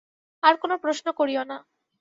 আর 0.43 0.53
কোন 0.61 0.71
প্রশ্ন 0.77 1.07
করিও 1.19 1.43
না। 1.43 1.57